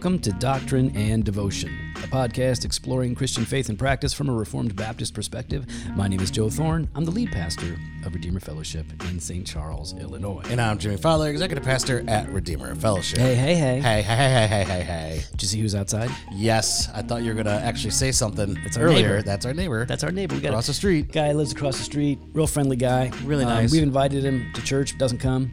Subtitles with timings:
[0.00, 4.74] Welcome to Doctrine and Devotion, a podcast exploring Christian faith and practice from a Reformed
[4.74, 5.66] Baptist perspective.
[5.94, 6.88] My name is Joe Thorn.
[6.94, 9.46] I'm the lead pastor of Redeemer Fellowship in St.
[9.46, 10.40] Charles, Illinois.
[10.48, 13.18] And I'm Jimmy Fowler, Executive Pastor at Redeemer Fellowship.
[13.18, 13.80] Hey, hey, hey.
[13.80, 15.22] Hey, hey, hey, hey, hey, hey, hey.
[15.32, 16.10] Did you see who's outside?
[16.32, 19.16] Yes, I thought you were going to actually say something It's our earlier.
[19.16, 19.22] neighbor.
[19.22, 19.84] That's our neighbor.
[19.84, 20.34] That's our neighbor.
[20.34, 21.12] We got across a the street.
[21.12, 22.18] guy lives across the street.
[22.32, 23.10] Real friendly guy.
[23.24, 23.70] Really Um, nice.
[23.70, 24.96] we've invited him to church.
[24.96, 25.50] Doesn't come.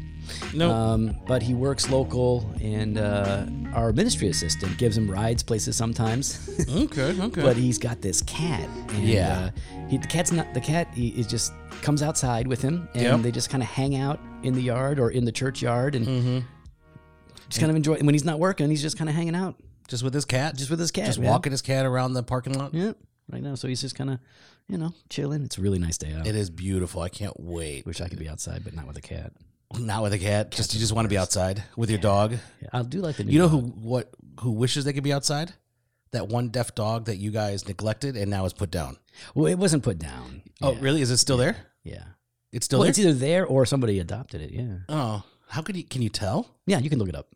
[0.54, 0.72] No.
[0.72, 6.50] Um, but he works local, and uh, our ministry assistant gives him rides places sometimes.
[6.70, 7.42] okay, okay.
[7.42, 8.68] but he's got this cat.
[8.90, 9.52] And, Yeah.
[9.78, 10.88] Uh, he, the cat's not the cat.
[10.94, 13.22] He is just comes outside with him, and Yep.
[13.22, 16.40] they just kind of hang out in the yard or in the churchyard, and Mm-hmm.
[17.50, 17.98] just kind of enjoy.
[18.00, 19.56] When he's not working, he's just kind of hanging out,
[19.88, 20.56] just with his cat?
[20.58, 21.30] just with his cat, Just man.
[21.30, 22.74] walking his cat around the parking lot?
[22.74, 22.94] Yeah,
[23.32, 23.56] right now.
[23.56, 24.20] So he's just kind of,
[24.68, 25.44] you know, chilling.
[25.44, 26.28] It's a really nice day out.
[26.28, 27.02] It is beautiful.
[27.02, 27.86] I can't wait.
[27.86, 29.32] Wish I could be outside, but not with a cat.
[29.78, 30.52] Not with a cat.
[30.52, 32.38] Just you just want to be outside with your dog.
[32.62, 33.32] Yeah, I do like the new.
[33.34, 34.10] You know who what
[34.42, 35.54] who wishes they could be outside?
[36.12, 38.98] That one deaf dog that you guys neglected and now is put down.
[39.36, 40.42] Well, it wasn't put down.
[40.62, 41.02] Oh, Yeah, really?
[41.02, 41.58] Is it still there?
[41.84, 42.04] Yeah.
[42.54, 42.92] It's still well, there.
[42.92, 44.52] it's either there or somebody adopted it.
[44.52, 44.78] Yeah.
[44.88, 45.84] oh, how could you?
[45.84, 46.50] Can you tell?
[46.66, 47.28] Yeah, you can look it up.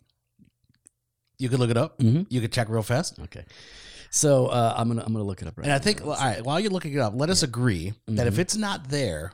[1.38, 1.98] You could look it up.
[2.00, 2.28] Mhm.
[2.30, 3.20] You could check real fast.
[3.20, 3.44] Okay.
[4.10, 5.66] So uh, I'm gonna I'm gonna look it up right.
[5.66, 8.28] And I think, well, all right, while you're looking it up, let us agree that
[8.28, 9.34] if it's not there,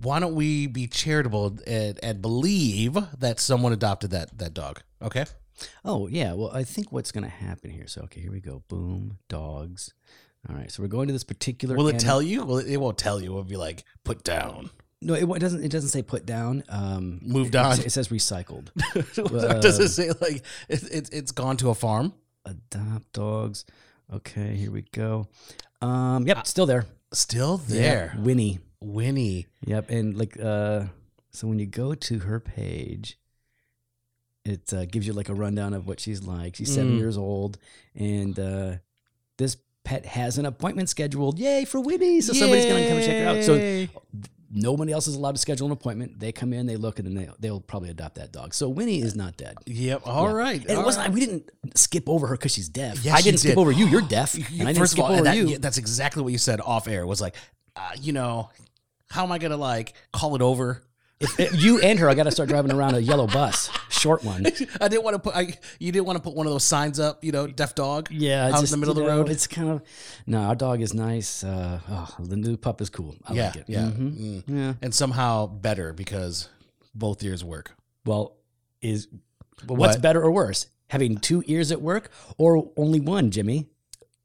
[0.00, 4.80] why don't we be charitable and, and believe that someone adopted that that dog?
[5.02, 5.24] Okay.
[5.84, 7.86] Oh yeah, well I think what's going to happen here.
[7.86, 8.62] So okay, here we go.
[8.68, 9.92] Boom, dogs.
[10.48, 11.74] All right, so we're going to this particular.
[11.76, 12.44] Will it anim- tell you?
[12.44, 13.30] Well, it, it won't tell you.
[13.30, 14.70] It'll be like put down,
[15.02, 15.64] No, it, it doesn't.
[15.64, 16.62] It doesn't say put down.
[16.68, 17.80] Um, moved it, on.
[17.80, 18.68] It says recycled.
[19.60, 22.14] Does it say like it, it, it's gone to a farm?
[22.44, 23.64] Adopt dogs.
[24.14, 25.26] Okay, here we go.
[25.82, 26.86] Um, yep, still there.
[27.12, 28.60] Still Yeah, there, Winnie.
[28.80, 29.46] Winnie.
[29.66, 30.84] Yep, and like uh,
[31.30, 33.18] so when you go to her page,
[34.44, 36.56] it uh, gives you like a rundown of what she's like.
[36.56, 36.98] She's seven Mm.
[36.98, 37.58] years old,
[37.94, 38.72] and uh,
[39.36, 41.38] this pet has an appointment scheduled.
[41.38, 42.20] Yay for Winnie!
[42.20, 43.44] So somebody's gonna come check her out.
[43.44, 43.88] So Yay.
[44.50, 46.18] nobody else is allowed to schedule an appointment.
[46.20, 48.54] They come in, they look, and then they they'll probably adopt that dog.
[48.54, 49.56] So Winnie is not dead.
[49.66, 50.02] Yep.
[50.06, 50.32] All Yeah.
[50.34, 50.60] right.
[50.62, 51.06] And it wasn't.
[51.06, 51.12] right.
[51.14, 53.04] We didn't skip over her because she's deaf.
[53.04, 53.58] Yes, I didn't skip did.
[53.58, 53.86] over you.
[53.86, 54.34] You're deaf.
[54.34, 55.48] And I didn't First skip of all, over that, you.
[55.48, 57.06] yeah, that's exactly what you said off air.
[57.06, 57.34] Was like,
[57.76, 58.50] uh, you know,
[59.10, 60.82] how am I gonna like call it over?
[61.20, 64.46] If- you and her, I got to start driving around a yellow bus, short one.
[64.80, 65.34] I didn't want to put.
[65.34, 67.24] I you didn't want to put one of those signs up.
[67.24, 68.08] You know, deaf dog.
[68.12, 69.28] Yeah, it's out just, in the middle you of the road.
[69.28, 69.82] It's kind of
[70.28, 70.38] no.
[70.42, 71.42] Our dog is nice.
[71.42, 73.16] Uh, oh, the new pup is cool.
[73.26, 73.64] I yeah, like it.
[73.66, 74.16] yeah, Mhm.
[74.16, 74.42] mm.
[74.46, 74.74] yeah.
[74.80, 76.48] and somehow better because
[76.94, 77.74] both ears work.
[78.04, 78.36] Well,
[78.80, 79.08] is
[79.66, 80.02] well, what's What?
[80.02, 83.66] better or worse, having two ears at work or only one, Jimmy?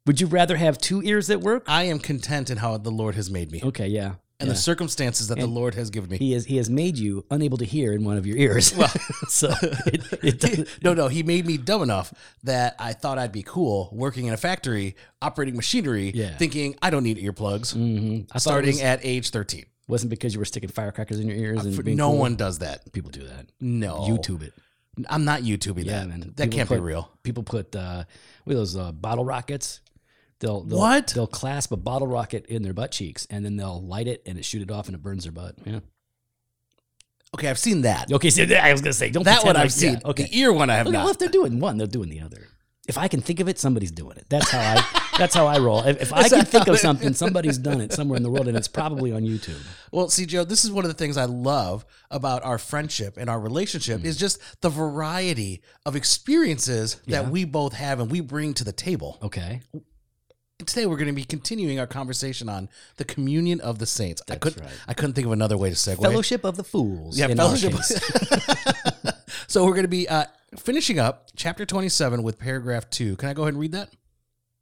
[0.06, 1.64] Would you rather have two ears at work?
[1.66, 4.14] I am content in how the Lord has made me Okay, yeah.
[4.40, 4.52] And yeah.
[4.54, 6.18] the circumstances that the Lord has given me.
[6.18, 8.74] he has he has made you unable to hear in one of your ears.
[8.76, 8.88] Well-
[9.28, 9.52] so
[9.86, 12.12] it, it doesn't- no, no, he made me dumb enough
[12.42, 16.36] that I thought I'd be cool working in a factory, operating machinery, Yeah.
[16.36, 17.74] thinking I don't need earplugs.
[17.76, 18.34] Mhm.
[18.34, 21.64] It Starting was, at age thirteen, wasn't because you were sticking firecrackers in your ears
[21.64, 22.18] and being no cool.
[22.18, 22.92] one does that.
[22.92, 23.46] people do that.
[23.60, 24.52] No, YouTube it.
[25.08, 26.08] I'm not YouTubing Yeah, that.
[26.08, 26.20] man.
[26.20, 27.10] That People can't put- be real.
[27.24, 28.04] People put uh,
[28.44, 29.80] what are those uh, bottle rockets.
[30.44, 31.08] They'll, they'll What?
[31.08, 34.38] They'll clasp a bottle rocket in their butt cheeks and then they'll light it and
[34.38, 35.54] it shoot it off and it burns their butt.
[35.64, 35.80] Yeah.
[37.34, 38.12] Okay, I've seen that.
[38.12, 39.94] Okay, so I was gonna say don't that one I've seen.
[39.94, 40.24] yeah, okay.
[40.24, 41.10] The ear one I have well, not.
[41.10, 42.46] if they're doing one, they're doing the other.
[42.86, 44.26] If I can think of it, somebody's doing it.
[44.28, 45.00] That's how I.
[45.18, 45.82] that's how I roll.
[45.84, 48.56] If, if I can think of something, somebody's done it somewhere in the world, and
[48.56, 49.58] it's probably on YouTube.
[49.90, 53.30] Well, see, Joe, this is one of the things I love about our friendship and
[53.30, 54.04] our relationship Mm.
[54.04, 57.22] is just the variety of experiences Yeah.
[57.22, 59.18] that we both have and we bring to the table.
[59.22, 59.62] Okay,
[60.60, 64.22] Today, we're going to be continuing our conversation on the communion of the saints.
[64.30, 64.62] I couldn't.
[64.62, 64.72] right.
[64.86, 66.00] I couldn't think of another way to segue.
[66.00, 67.18] Fellowship of the Fools.
[67.18, 67.74] Yeah, fellowship.
[69.48, 70.26] so we're going to be uh,
[70.56, 73.16] finishing up chapter twenty-seven with paragraph two.
[73.16, 73.90] Can I go ahead and read that?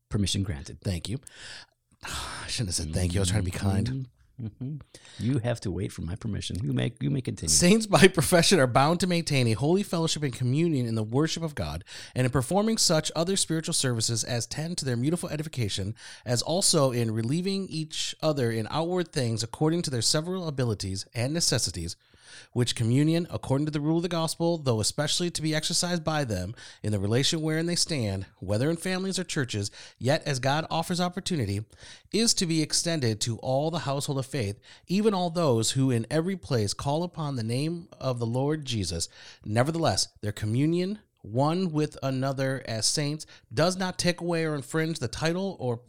[0.08, 0.78] Permission granted.
[0.82, 1.18] Thank you.
[2.04, 3.20] I shouldn't have said thank you.
[3.20, 4.08] I was trying to be kind.
[4.42, 4.80] Mhm.
[5.18, 6.58] You have to wait for my permission.
[6.64, 7.48] You may you may continue.
[7.48, 11.42] Saints by profession are bound to maintain a holy fellowship and communion in the worship
[11.42, 11.84] of God,
[12.14, 15.94] and in performing such other spiritual services as tend to their mutual edification,
[16.24, 21.32] as also in relieving each other in outward things according to their several abilities and
[21.32, 21.96] necessities,
[22.52, 26.24] which communion, according to the rule of the gospel, though especially to be exercised by
[26.24, 30.66] them in the relation wherein they stand, whether in families or churches, yet as God
[30.70, 31.64] offers opportunity,
[32.12, 36.06] is to be extended to all the household of faith, even all those who in
[36.10, 39.08] every place call upon the name of the Lord Jesus.
[39.44, 45.08] Nevertheless, their communion one with another as saints does not take away or infringe the
[45.08, 45.80] title or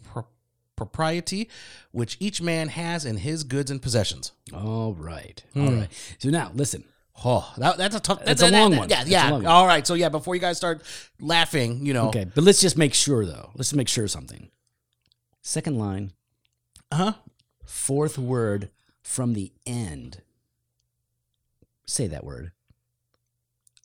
[0.76, 1.50] propriety
[1.92, 4.32] which each man has in his goods and possessions.
[4.54, 5.44] All right.
[5.54, 5.62] Hmm.
[5.68, 6.16] All right.
[6.20, 6.84] So now listen.
[7.24, 8.26] Oh, that, that's a tough.
[8.26, 8.90] That's that- a long that- one.
[8.90, 9.24] Yeah, That's a yeah.
[9.30, 9.46] long one.
[9.46, 9.86] All right.
[9.86, 10.82] So yeah, before you guys start
[11.22, 12.08] laughing, you know.
[12.10, 13.52] Okay, but let's just make sure though.
[13.56, 14.50] Let's make sure of something.
[15.42, 16.12] Second line,
[16.92, 17.14] Uh huh.
[17.66, 18.72] fourth word
[19.04, 20.22] from the end.
[21.86, 22.52] Say that word.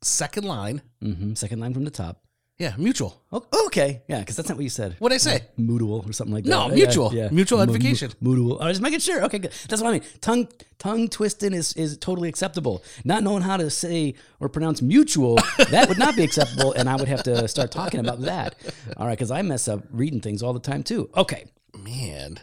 [0.02, 0.82] Second line.
[1.02, 2.22] hmm Second line from the top.
[2.58, 3.22] Yeah, mutual.
[3.66, 4.96] Okay, yeah, because that's not what you said.
[4.98, 5.42] What'd I say?
[5.56, 6.50] Mutual or something like that.
[6.50, 7.14] No, Yeah, mutual.
[7.14, 7.28] yeah.
[7.30, 8.10] Mutual Mu- edification.
[8.20, 8.60] mu- Mutual.
[8.60, 9.22] I was making sure.
[9.26, 9.52] Okay, good.
[9.68, 10.02] That's what I mean.
[10.20, 12.82] Tongue tongue twisting is is totally acceptable.
[13.04, 15.36] Not knowing how to say or pronounce mutual
[15.70, 18.56] that would not be acceptable, and I would have to start talking about that.
[18.96, 21.10] All right, because I mess up reading things all the time too.
[21.16, 21.44] Okay,
[21.76, 22.40] Man.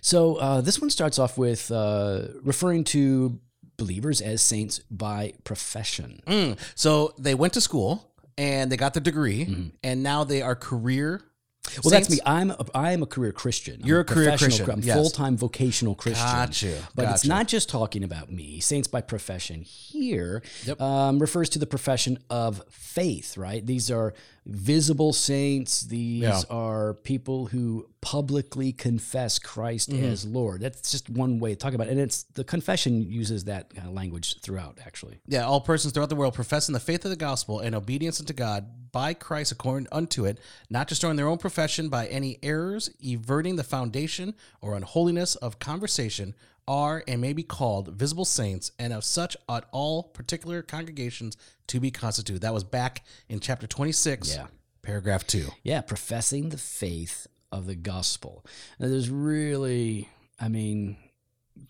[0.00, 3.40] so uh, this one starts off with uh, referring to
[3.76, 6.20] believers as saints by profession.
[6.26, 6.58] Mm.
[6.76, 8.07] So they went to school
[8.38, 11.18] and they got the degree, and now they are career.
[11.18, 11.80] Mm-hmm.
[11.84, 12.18] Well, that's me.
[12.24, 13.80] I'm a, I am a career Christian.
[13.82, 14.96] I'm You're a career professional Christian, I'm yes.
[14.96, 16.24] full time vocational Christian.
[16.26, 17.28] Got you, But it's got you.
[17.28, 18.58] not just talking about me.
[18.60, 20.80] Saints by profession here Yep.
[20.80, 23.36] um, refers to the profession of faith.
[23.36, 23.66] Right?
[23.66, 24.14] These are
[24.48, 25.82] visible saints.
[25.82, 26.40] These Yeah.
[26.48, 30.04] are people who publicly confess Christ Mm-hmm.
[30.04, 30.62] as Lord.
[30.62, 31.90] That's just one way to talk about it.
[31.90, 34.78] And it's the confession uses that kind of language throughout.
[34.86, 35.20] Actually.
[35.26, 38.32] Yeah, all persons throughout the world professing the faith of the gospel and obedience unto
[38.32, 40.38] God by Christ according unto it,
[40.70, 46.34] not destroying their own profession by any errors, everting the foundation or unholiness of conversation,
[46.68, 51.36] are and may be called visible saints, and of such ought all particular congregations
[51.66, 52.42] to be constituted.
[52.42, 54.46] That was back in chapter 26, Yeah.
[54.82, 55.48] paragraph 2.
[55.64, 58.44] Yeah, professing the faith of the gospel.
[58.78, 60.96] Now, there's really, I mean,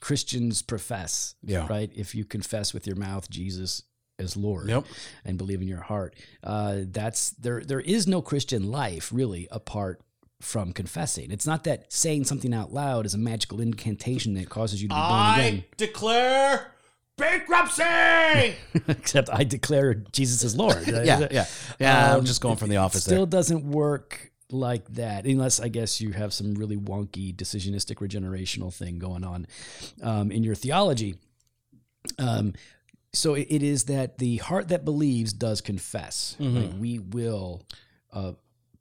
[0.00, 1.66] Christians profess, Yeah.
[1.68, 1.90] right?
[1.94, 3.82] If you confess with your mouth Jesus
[4.18, 4.84] as Lord Yep.
[5.24, 7.62] and believe in your heart, uh, that's there.
[7.64, 10.02] There is no Christian life really apart
[10.40, 11.30] from confessing.
[11.30, 14.94] It's not that saying something out loud is a magical incantation that causes you to
[14.94, 15.54] be born again.
[15.54, 16.72] I declare
[17.16, 18.54] bankruptcy!
[18.88, 20.86] Except I declare Jesus is Lord.
[20.86, 21.46] yeah, yeah.
[21.80, 23.38] Yeah, I'm Um, just going from the office still there.
[23.38, 28.98] doesn't work like that unless i guess you have some really wonky decisionistic regenerational thing
[28.98, 29.46] going on
[30.02, 31.16] um, in your theology
[32.18, 32.54] um,
[33.12, 37.62] so it, it is that the heart that believes does confess Like, we will
[38.10, 38.32] uh,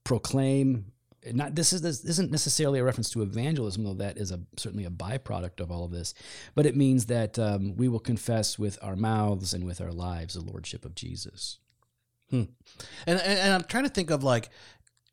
[0.06, 0.86] proclaim
[1.34, 4.86] not this is this isn't necessarily a reference to evangelism though that is a certainly
[4.86, 6.14] a byproduct of all of this
[6.56, 10.34] but it means that um, we will confess with our mouths and with our lives
[10.34, 11.60] the lordship of jesus
[12.32, 12.50] And,
[13.06, 14.50] and and I'm trying to think of like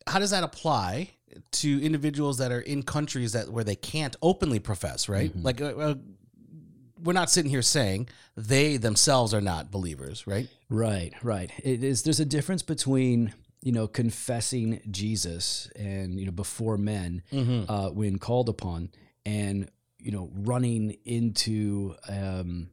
[0.06, 1.11] how does that apply
[1.52, 5.32] to individuals that are in countries that where they can't openly profess, right?
[5.34, 5.94] Like uh, uh,
[7.02, 10.49] we're not sitting here saying they themselves are not believers, right?
[10.69, 11.50] Right, right.
[11.62, 12.02] It is.
[12.02, 13.32] There's a difference between
[13.64, 17.22] you know confessing Jesus and you know before men
[17.69, 18.90] uh, when called upon,
[19.26, 19.69] and
[19.99, 22.69] you know running into um,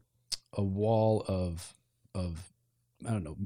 [0.53, 1.73] a wall of
[2.13, 2.43] of
[3.07, 3.37] I don't know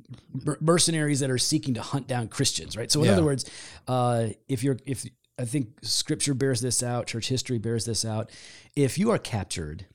[0.59, 2.75] mercenaries that are seeking to hunt down Christians.
[2.75, 2.91] Right.
[2.91, 3.13] So in Yeah.
[3.13, 3.45] other words,
[3.87, 5.05] uh, if you're if
[5.37, 8.31] I think Scripture bears this out, church history bears this out.
[8.75, 9.85] If you are captured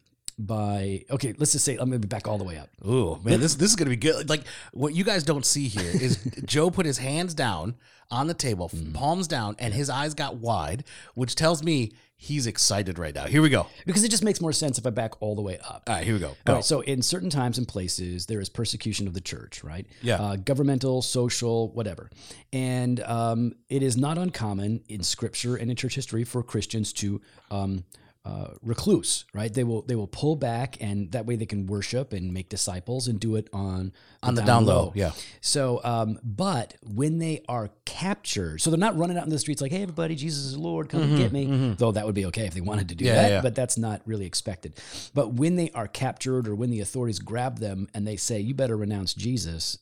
[0.46, 2.70] by okay, let's just say I'm going to back all the way up.
[2.86, 4.28] Ooh, man, this this is gonna be good.
[4.28, 7.76] Like what you guys don't see here is Joe put his hands down
[8.10, 12.98] on the table, palms down, and his eyes got wide, which tells me he's excited
[12.98, 13.26] right now.
[13.26, 13.66] Here we go.
[13.86, 15.84] because it just makes more sense if I back all the way up.
[15.86, 16.28] All right, here we go.
[16.28, 16.54] All Go.
[16.54, 19.86] right, so in certain times and places, there is persecution of the church, right?
[20.02, 20.16] Yeah.
[20.16, 22.10] Uh, governmental, social, whatever.
[22.52, 27.20] And um, it is not uncommon in scripture and in church history for Christians to
[27.50, 27.84] um,
[28.24, 29.52] uh, recluse, right?
[29.52, 33.08] They will they will pull back, and that way they can worship and make disciples
[33.08, 35.12] and do it on On the down low, yeah.
[35.40, 39.62] So, um, but when they are captured, so they're not running out in the streets
[39.62, 42.46] like, "Hey, everybody, Jesus is Lord, come and get me." Though that would be okay
[42.46, 43.40] if they wanted to do Mm-hmm, Yeah, that, yeah.
[43.40, 44.74] but that's not really expected.
[45.14, 48.52] But when they are captured or when the authorities grab them and they say, "You
[48.54, 49.78] better renounce Jesus,"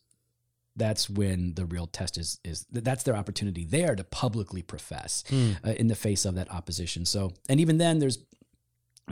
[0.76, 5.52] that's when the real test is is that's their opportunity there to publicly profess Hmm.
[5.64, 7.04] uh, in the face of that opposition.
[7.04, 8.18] So, and even then, there's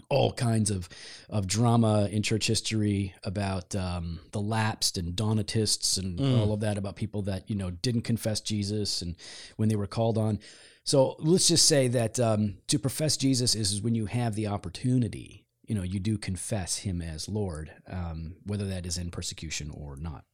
[0.09, 0.89] all kinds of
[1.29, 6.39] of drama in church history about um, the lapsed and Donatists and Mm.
[6.39, 9.17] all of that about people that you know didn't confess Jesus and
[9.57, 10.39] when they were called on.
[10.85, 15.45] So let's just say that um, to profess Jesus is when you have the opportunity.
[15.67, 19.97] You know, you do confess Him as Lord, um, whether that is in persecution or
[19.97, 20.25] not.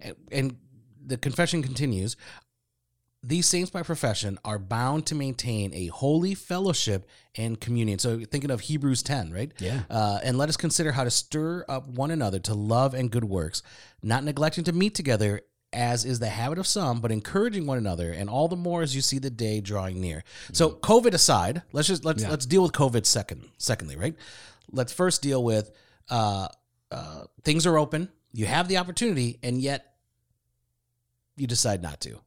[0.00, 0.56] And, and
[1.06, 2.16] the confession continues.
[3.22, 7.98] These saints by profession are bound to maintain a holy fellowship and communion.
[7.98, 9.52] So thinking of Hebrews 10, right?
[9.58, 9.82] Yeah.
[9.90, 13.24] Uh, and let us consider how to stir up one another to love and good
[13.24, 13.62] works,
[14.02, 15.40] not neglecting to meet together
[15.72, 18.94] as is the habit of some, but encouraging one another, and all the more as
[18.96, 20.24] you see the day drawing near.
[20.52, 22.30] So COVID aside, let's just let's Yeah.
[22.30, 23.44] let's deal with COVID second.
[23.58, 24.14] Secondly, right?
[24.72, 25.70] Let's first deal with
[26.08, 26.48] uh,
[26.90, 29.94] uh, things are open, you have the opportunity, and yet
[31.36, 32.18] you decide not to,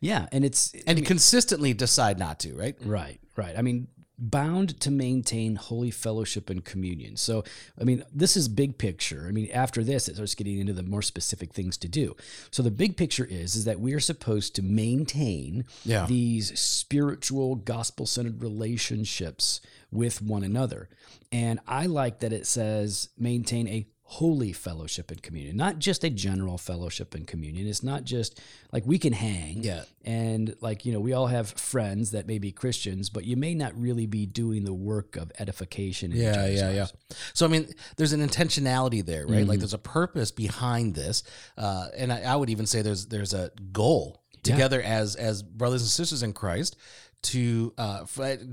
[0.00, 2.76] Yeah, and it's and you consistently decide not to, right?
[2.84, 3.54] Right, right.
[3.56, 7.16] I mean, bound to maintain holy fellowship and communion.
[7.16, 7.44] So,
[7.78, 9.26] I mean, this is big picture.
[9.28, 12.16] I mean, after this, it starts getting into the more specific things to do.
[12.50, 16.06] So, the big picture is is that we are supposed to maintain Yeah.
[16.06, 20.88] these spiritual, gospel-centered relationships with one another.
[21.30, 26.10] And I like that it says maintain a holy fellowship and communion, not just a
[26.10, 27.66] general fellowship and communion.
[27.66, 28.40] It's not just
[28.72, 29.82] like we can hang Yeah.
[30.04, 33.52] and like you know we all have friends that may be christians but you may
[33.54, 36.86] not really be doing the work of edification in Yeah, yeah, yeah.
[37.34, 39.38] So I mean, there's an intentionality there, right?
[39.40, 39.48] Mm-hmm.
[39.48, 41.24] Like there's a purpose behind this,
[41.58, 45.82] uh, and I, I would even say there's there's a goal together as as brothers
[45.82, 46.76] and sisters in Christ
[47.22, 48.04] to uh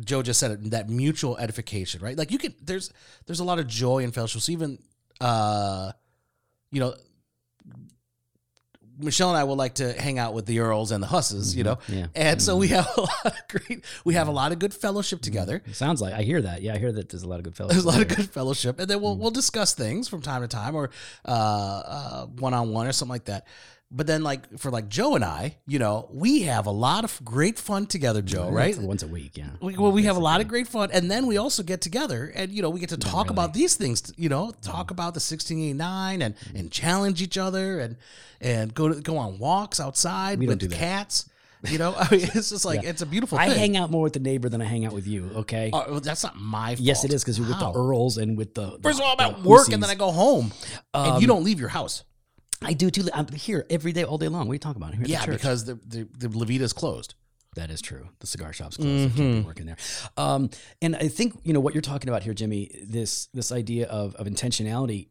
[0.03, 2.17] Joe just said it that mutual edification, right?
[2.17, 2.91] Like you can there's
[3.27, 4.41] there's a lot of joy in fellowship.
[4.41, 4.79] So even
[5.21, 5.91] uh
[6.71, 6.93] you know
[8.99, 11.63] Michelle and I would like to hang out with the Earls and the Husses, you
[11.63, 11.93] know, Mm-hmm.
[11.95, 12.05] Yeah.
[12.15, 15.19] and so we have a lot of great, we have a lot of good fellowship
[15.19, 15.63] together.
[15.65, 17.55] It sounds like i hear that yeah i hear that there's a lot of good
[17.55, 17.73] fellowship.
[17.73, 20.47] There's a lot of good fellowship, and then we'll we'll discuss things from time to
[20.47, 20.91] time, or
[21.25, 23.47] uh, one on one or something like that.
[23.95, 27.23] But then, like for like Joe and I, you know, we have a lot of
[27.23, 28.49] great fun together, Joe.
[28.49, 28.75] Right?
[28.75, 31.27] once a week yeah We, well, we have a lot of great fun, and then
[31.27, 34.11] we also get together, and you know, we get to talk about these things.
[34.17, 36.57] You know, talk about the 1689 and mm-hmm.
[36.57, 37.97] and challenge each other, and
[38.41, 41.29] and go to go on walks outside We with do cats.
[41.65, 43.37] You know, I mean, it's just like it's a beautiful.
[43.37, 43.57] i thing.
[43.57, 45.99] hang out more with the neighbor than i hang out with you okay Oh, well,
[46.01, 46.81] that's not my fault.
[46.81, 49.15] yes it is because you're with the earls and with the, the First of all,
[49.17, 50.51] I'm at work and then I go home,
[50.93, 52.03] and you um, don't leave your house.
[52.63, 54.93] I do too i'm here every day all day long what are you talking about
[54.93, 57.15] I'm here Yeah, because the the, the Levita's closed.
[57.55, 58.09] That is true.
[58.19, 59.13] The cigar shop's closed.
[59.13, 59.77] I can't be working there.
[60.17, 60.49] Um,
[60.81, 62.71] and I think you know what you're talking about here, Jimmy.
[62.83, 65.09] This this idea of of intentionality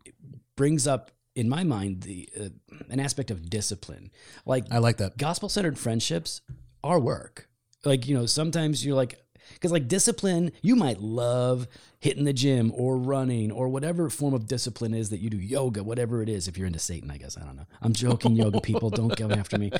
[0.56, 2.48] brings up in my mind the uh,
[2.90, 4.10] an aspect of discipline.
[4.44, 5.16] Like I like that.
[5.16, 6.40] gospel centered friendships
[6.82, 7.48] are work.
[7.84, 9.21] Like you know, sometimes you're like.
[9.54, 11.68] Because like discipline, you might love
[12.00, 15.82] hitting the gym or running or whatever form of discipline is that you do, yoga,
[15.82, 16.48] whatever it is.
[16.48, 17.66] If you're into Satan, I guess I don't know.
[17.80, 19.72] I'm joking, yoga people, don't come after me.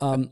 [0.00, 0.30] Um,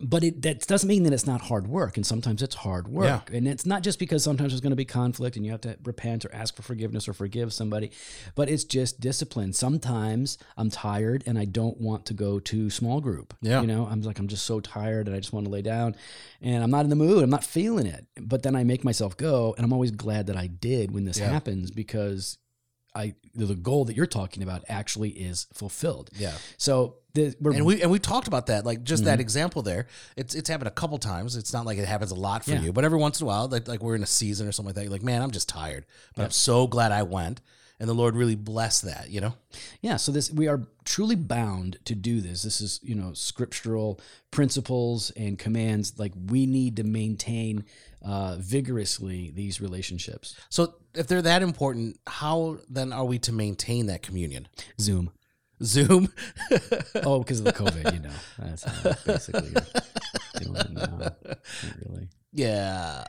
[0.00, 3.30] but it that doesn't mean that it's not hard work and sometimes it's hard work.
[3.32, 5.78] And it's not just because sometimes there's going to be conflict and you have to
[5.84, 7.90] repent or ask for forgiveness or forgive somebody
[8.34, 9.52] but it's just discipline.
[9.54, 13.34] Sometimes i'm tired and i don't want to go to small group.
[13.40, 13.60] Yeah.
[13.60, 15.96] you know i'm like i'm just so tired and i just want to lay down
[16.42, 18.06] and i'm not in the mood i'm not feeling it.
[18.20, 21.18] But then i make myself go and i'm always glad that i did when this
[21.18, 21.30] Yeah.
[21.30, 22.38] happens because
[22.94, 26.08] i the goal that you're talking about actually is fulfilled.
[26.18, 29.86] Yeah, so and we and we talked about that, like just that example there.
[30.16, 31.36] It's it's happened a couple times.
[31.36, 32.62] It's not like it happens a lot for Yeah.
[32.62, 34.68] you, but every once in a while, like like we're in a season or something
[34.70, 34.82] like that.
[34.82, 37.40] You're like, man, I'm just tired, but I'm so glad I went,
[37.80, 39.10] and the Lord really blessed that.
[39.10, 39.34] You know,
[39.80, 42.42] Yeah, so this we are truly bound to do this.
[42.42, 47.64] This is, you know, scriptural principles and commands like we need to maintain
[48.04, 50.36] uh, vigorously these relationships.
[50.48, 54.46] so if they're that important, how then are we to maintain that communion?
[54.80, 55.10] Zoom.
[55.62, 56.12] Zoom.
[57.04, 58.10] Oh, because of the COVID, you know.
[58.38, 58.64] That's
[59.04, 59.52] basically
[60.40, 60.96] doing now.
[60.98, 61.16] Not
[61.84, 62.08] really.
[62.32, 63.04] yeah,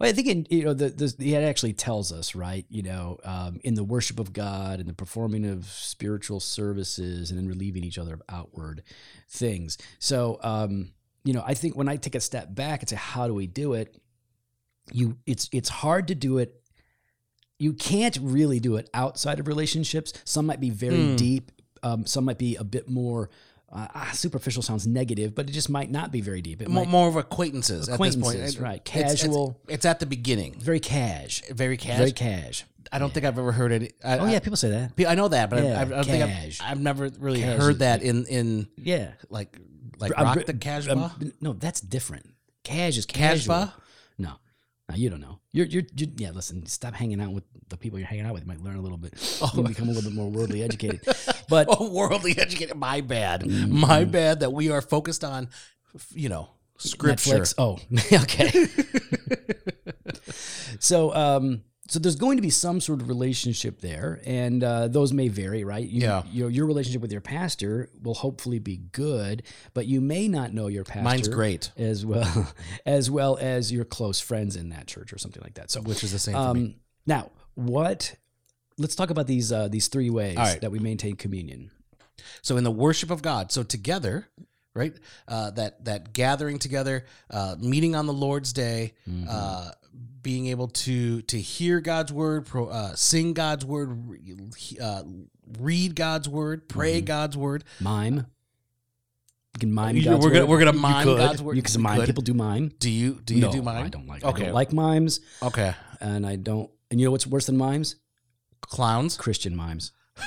[0.00, 3.18] Well, I think in, you know the, the it actually tells us right you know
[3.24, 7.84] um, in the worship of God and the performing of spiritual services and then relieving
[7.84, 8.82] each other of outward
[9.28, 9.78] things.
[9.98, 10.92] So um,
[11.24, 13.46] you know I think when I take a step back and say how do we
[13.46, 13.96] do it,
[14.92, 16.54] you it's it's hard to do it.
[17.58, 20.12] You can't really do it outside of relationships.
[20.24, 21.16] Some might be very Hmm.
[21.16, 21.52] deep.
[21.82, 23.30] Um, some might be a bit more.
[23.70, 26.62] Uh, ah, superficial sounds negative, but it just might not be very deep.
[26.62, 27.88] It more, might more of acquaintances.
[27.90, 28.36] at this point.
[28.36, 28.76] Acquaintances, right.
[28.80, 29.60] It's- it's- Casual.
[29.68, 30.58] It's, at the beginning.
[30.58, 31.98] very cash, Very cash.
[31.98, 32.64] very cash.
[32.90, 33.94] I don't think I've ever heard it.
[34.02, 34.92] I, Oh yeah, people say that.
[34.98, 37.58] I, I know that, but Yeah, I, I don't think I've, I've never really Cash
[37.58, 39.58] heard that in in Yeah, like
[39.98, 41.10] like I'm rock the cash um,
[41.42, 42.24] no, that's different.
[42.64, 43.54] Cash is casual.
[43.54, 43.74] Casbah?
[44.16, 44.32] No,
[44.88, 45.38] no, you don't know.
[45.52, 46.30] You're, you're, you're, yeah.
[46.30, 48.44] Listen, stop hanging out with the people you're hanging out with.
[48.44, 49.14] You might learn a little bit.
[49.40, 49.52] Oh.
[49.54, 51.00] You become a little bit more worldly educated.
[51.48, 52.76] But Oh, worldly educated.
[52.76, 53.46] My bad.
[53.46, 55.48] My bad that we are focused on,
[56.12, 57.38] you know, scripture.
[57.38, 57.54] Netflix.
[57.56, 57.78] Oh,
[58.22, 58.66] okay.
[60.80, 65.12] so, um, so there's going to be some sort of relationship there, and uh, those
[65.12, 65.86] may vary, right?
[65.86, 66.22] You, Yeah.
[66.30, 69.42] Your, your relationship with your pastor will hopefully be good,
[69.72, 71.02] but you may not know your pastor.
[71.02, 72.52] Mine's great, as well
[72.86, 75.70] as well as your close friends in that church or something like that.
[75.70, 76.60] So, which is the same for me.
[76.60, 76.74] um,
[77.06, 78.14] now what?
[78.76, 80.60] Let's talk about these uh, these three ways right.
[80.60, 81.70] that we maintain communion.
[82.42, 84.28] So in the worship of God, so together,
[84.78, 84.94] right?
[85.26, 89.26] Uh, that that gathering together, uh, meeting on the Lord's day, Mm-hmm.
[89.28, 89.70] uh,
[90.22, 93.98] being able to to hear God's word, pro, uh, sing God's word,
[94.80, 95.02] uh,
[95.58, 97.64] read God's word, pray God's word.
[97.80, 98.26] Mime.
[99.54, 100.48] You can mime You- God's we're gonna- word.
[100.50, 101.06] we're gonna You mime.
[101.16, 101.56] God's word.
[101.56, 101.96] You can mime.
[102.00, 102.06] could.
[102.06, 102.72] People do mime.
[102.78, 103.84] Do you do you no, do mine?
[103.86, 104.24] I don't like.
[104.24, 104.44] I Okay.
[104.44, 106.70] don't like mimes, Okay, and I don't.
[106.90, 107.96] And you know what's worse than mimes?
[108.60, 109.16] clowns.
[109.16, 109.92] Christian mimes.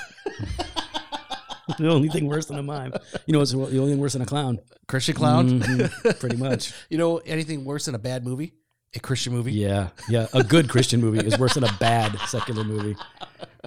[1.80, 2.94] the only thing worse than a mime.
[3.26, 4.60] You know what's the only thing worse than a clown?
[4.88, 5.62] Christian clown.
[5.62, 6.74] Mhm, pretty much.
[6.90, 8.54] You know anything worse than a bad movie?
[8.96, 9.54] A Christian movie?
[9.54, 10.28] Yeah, yeah.
[10.34, 12.98] A good Christian movie is worse than a bad secular movie,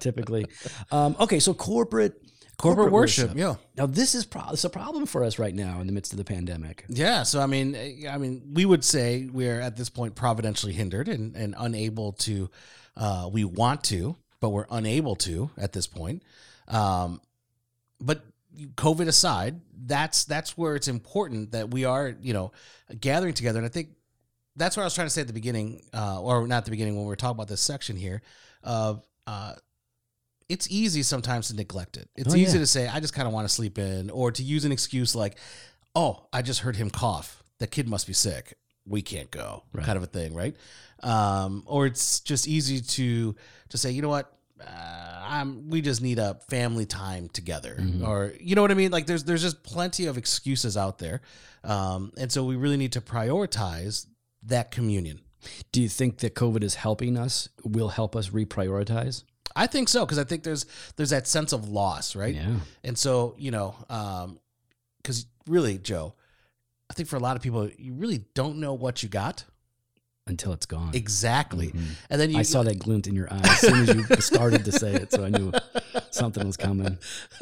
[0.00, 0.44] typically.
[0.92, 2.20] Um, okay, so corporate
[2.56, 3.32] Corporate worship.
[3.34, 3.56] Yeah.
[3.76, 6.18] Now this is pro- it's a problem for us right now in the midst of
[6.18, 6.84] the pandemic.
[6.88, 10.72] Yeah, so I mean, eh, I mean, we would say we're at this point providentially
[10.72, 12.50] hindered and, and unable to.
[12.96, 16.22] Uh, we want to, but we're unable to at this point.
[16.68, 17.20] Um,
[18.00, 18.24] but
[18.76, 22.52] COVID aside, that's that's where it's important that we are, you know,
[23.00, 23.58] gathering together.
[23.58, 23.90] And I think
[24.56, 26.94] that's what I was trying to say at the beginning, uh, or not the beginning
[26.94, 28.22] when we were talking about this section here.
[28.62, 29.54] Of uh,
[30.48, 32.08] it's easy sometimes to neglect it.
[32.16, 32.60] It's Oh, easy yeah.
[32.62, 35.14] to say, I just kind of want to sleep in, or to use an excuse
[35.14, 35.38] like,
[35.96, 37.42] oh, I just heard him cough.
[37.58, 38.54] The kid must be sick.
[38.86, 39.84] We can't go, Right.
[39.86, 40.54] kind of a thing, right?
[41.02, 43.34] Um, or it's just easy to
[43.70, 44.30] to say, you know what,
[44.66, 45.68] uh, I'm.
[45.70, 48.06] We just need a family time together, Mhm.
[48.06, 48.90] or you know what I mean.
[48.90, 51.20] Like there's there's just plenty of excuses out there,
[51.64, 54.06] um, and so we really need to prioritize
[54.44, 55.20] that communion.
[55.72, 57.48] Do you think that COVID is helping us?
[57.64, 59.24] Will help us reprioritize?
[59.56, 60.66] I think so because I think there's
[60.96, 62.34] there's that sense of loss, right?
[62.34, 62.56] Yeah.
[62.82, 63.74] And so, you know,
[64.98, 66.14] because really, Joe,
[66.90, 69.44] I think for a lot of people, you really don't know what you got
[70.26, 70.94] Until it's gone.
[70.94, 71.68] exactly.
[71.68, 71.84] Mhm.
[72.08, 74.64] And then you I saw that glint in your eye as soon as you started
[74.64, 75.52] to say it, so I knew
[76.10, 76.96] something was coming.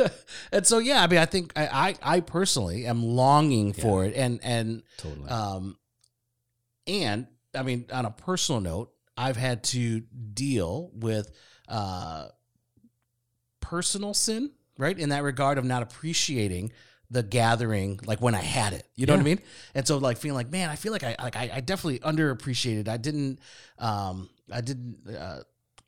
[0.53, 4.15] and so, yeah, I mean, I think I, I, I personally am longing for it.
[4.17, 5.29] And, and, Totally.
[5.29, 5.77] um,
[6.89, 11.31] and I mean, on a personal note, I've had to deal with,
[11.69, 12.29] uh,
[13.61, 14.99] personal sin, right?
[14.99, 16.73] In that regard of not appreciating
[17.13, 19.41] the gathering, like when I had it, you know what I mean?
[19.75, 22.89] And so like feeling like, man, I feel like I, like I, I definitely underappreciated.
[22.89, 23.39] I didn't,
[23.79, 25.43] um, I didn't, uh,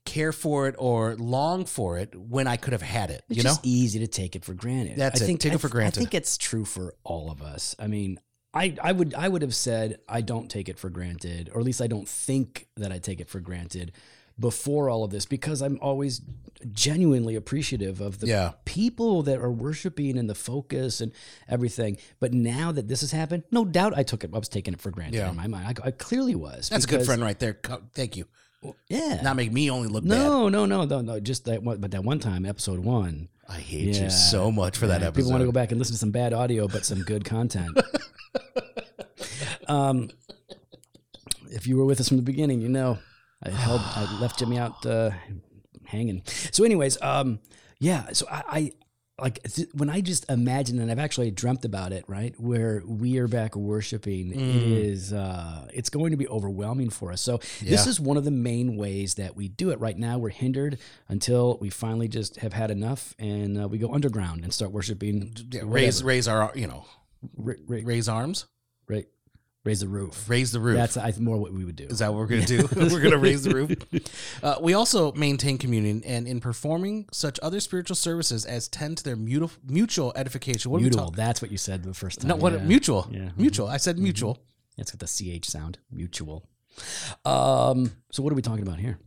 [0.04, 3.42] care for it or long for it when I could have had it, It's you
[3.42, 3.48] know?
[3.50, 4.98] just easy to take it for granted.
[4.98, 5.26] That's I it.
[5.26, 6.00] think, Take it for granted.
[6.00, 7.74] I think it's true for all of us.
[7.78, 8.20] I mean,
[8.52, 11.66] I, I would I would have said I don't take it for granted, or at
[11.66, 13.92] least I don't think that I take it for granted
[14.38, 16.20] before all of this, because I'm always
[16.72, 18.52] genuinely appreciative of the Yeah.
[18.64, 21.12] people that are worshiping and the focus and
[21.48, 21.98] everything.
[22.20, 24.30] But now that this has happened, no doubt I took it.
[24.34, 25.30] I was taking it for granted Yeah.
[25.30, 25.78] in my mind.
[25.82, 26.68] I, I clearly was.
[26.70, 27.58] That's a good friend right there.
[27.94, 28.24] Thank you.
[28.88, 29.20] Yeah.
[29.22, 30.10] Not make me only look bad.
[30.16, 31.20] no, no, no, no, no.
[31.20, 33.28] Just that one, but that one time, episode one.
[33.46, 34.04] I hate Yeah.
[34.04, 35.16] you so much for that episode.
[35.16, 37.78] People want to go back and listen to some bad audio, but some good content.
[39.68, 40.08] um,
[41.50, 42.98] if you were with us from the beginning, you know
[43.44, 45.10] I held, I left Jimmy out uh,
[45.86, 46.22] hanging.
[46.52, 47.40] So, anyways, um,
[47.78, 48.08] yeah.
[48.12, 48.72] So I, I
[49.22, 52.34] like th- when I just imagine, and I've actually dreamt about it, right?
[52.40, 54.76] Where we are back worshiping, Mm.
[54.76, 57.20] is, uh, it's going to be overwhelming for us.
[57.20, 57.88] So this Yeah.
[57.88, 59.78] is one of the main ways that we do it.
[59.78, 60.78] Right now, we're hindered
[61.08, 65.32] until we finally just have had enough, and uh, we go underground and start worshiping.
[65.52, 66.84] Yeah, raise raise our you know
[67.36, 68.46] Ra- ra- raise arms,
[68.88, 69.00] ra-
[69.64, 70.28] raise the roof.
[70.28, 70.76] raise the roof.
[70.76, 71.84] That's I, more what we would do.
[71.84, 72.68] Is that what we're gonna do?
[72.76, 73.70] we're gonna raise the roof.
[74.42, 79.04] Uh, we also maintain communion, and in performing such other spiritual services as tend to
[79.04, 80.70] their mutual mutual edification.
[80.70, 81.10] What Mutual.
[81.10, 82.28] That's what you said the first time.
[82.28, 82.58] No, what yeah.
[82.58, 83.08] mutual?
[83.10, 83.20] Yeah.
[83.20, 83.40] Mm-hmm.
[83.40, 83.68] Mutual.
[83.68, 84.38] I said mutual.
[84.76, 85.06] It's got the
[85.40, 85.78] ch sound.
[85.90, 86.46] Mutual.
[87.24, 87.92] Um.
[88.12, 88.98] So what are we talking about here?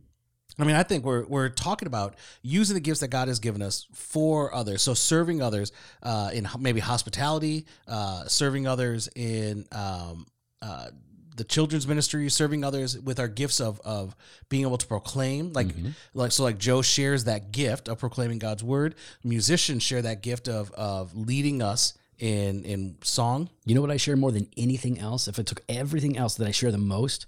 [0.58, 3.62] I mean, I think we're we're talking about using the gifts that God has given
[3.62, 4.82] us for others.
[4.82, 10.26] So serving others uh, in maybe hospitality, uh, serving others in um,
[10.62, 10.88] uh,
[11.36, 14.14] the children's ministry, serving others with our gifts of of
[14.48, 15.68] being able to proclaim, like
[16.12, 18.96] like so, like Joe shares that gift of proclaiming God's word.
[19.24, 23.48] Musicians share that gift of of leading us in in song.
[23.64, 25.28] You know what I share more than anything else?
[25.28, 27.26] If I took everything else that I share the most,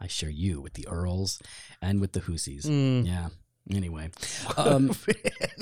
[0.00, 1.40] I share you with the Earls
[1.82, 2.64] and with the Hoosies.
[2.64, 3.06] Mm.
[3.06, 3.28] Yeah.
[3.72, 4.10] Anyway,
[4.56, 4.90] um,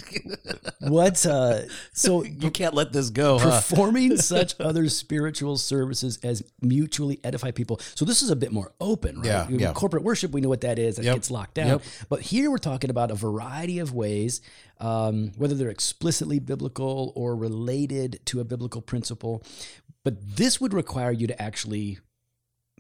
[0.81, 1.25] what?
[1.27, 1.61] Uh,
[1.93, 3.39] so you can't let this go.
[3.39, 3.61] Huh?
[3.61, 7.81] performing such other spiritual services as mutually edify people.
[7.95, 9.27] So this is a bit more open, right?
[9.27, 9.73] Yeah, yeah.
[9.73, 10.97] Corporate worship, we know what that is.
[10.97, 11.69] That Yep, gets locked down.
[11.69, 11.83] yep.
[12.09, 14.41] But here we're talking about a variety of ways,
[14.79, 19.43] um, whether they're explicitly biblical or related to a biblical principle.
[20.05, 21.99] But this would require you to actually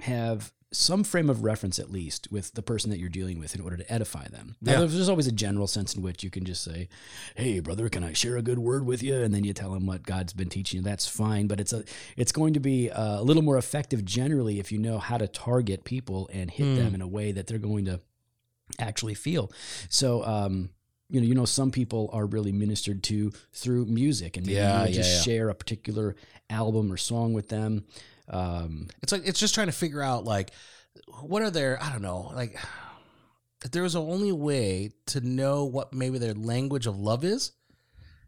[0.02, 3.60] have some frame of reference at least with the person that you're dealing with in
[3.62, 4.54] order to edify them.
[4.60, 4.86] Now, Yeah.
[4.86, 6.88] there's always a general sense in which you can just say,
[7.36, 9.86] "Hey, brother, can I share a good word with you?" and then you tell them
[9.86, 10.84] what God's been teaching you.
[10.84, 11.84] That's fine, but it's a
[12.18, 15.26] it's going to be uh, a little more effective generally if you know how to
[15.26, 16.74] target people and hit Hmm.
[16.74, 18.00] them in a way that they're going to
[18.78, 19.50] actually feel.
[19.88, 20.68] So, um,
[21.08, 24.82] you know, you know, some people are really ministered to through music, and maybe Yeah,
[24.84, 26.14] you yeah, just share a particular
[26.50, 27.86] album or song with them.
[28.30, 30.50] Um, It's like it's just trying to figure out like
[31.22, 32.58] what are their I don't know like
[33.64, 37.52] if there was only a way to know what maybe their language of love is,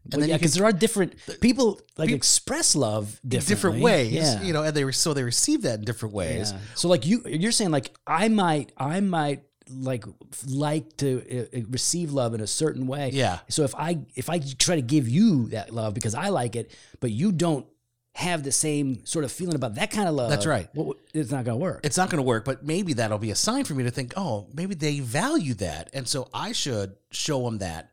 [0.04, 4.12] and well, then yeah, because there are different people like Peop- express love different ways,
[4.12, 4.42] Yeah.
[4.42, 6.50] you know, and they re- so they receive that in different ways.
[6.52, 6.58] Yeah.
[6.74, 10.04] So like you, you're saying like I might, I might like
[10.48, 11.22] like to
[11.54, 13.10] uh, uh, receive love in a certain way.
[13.12, 13.38] Yeah.
[13.48, 16.74] So if I if I try to give you that love because I like it,
[16.98, 17.66] but you don't
[18.14, 20.68] have the same sort of feeling about that kind of love, That's right.
[20.74, 21.80] Well, it's not going to work.
[21.84, 24.14] It's not going to work, but maybe that'll be a sign for me to think,
[24.16, 27.90] oh, maybe they value that, and so I should show them that.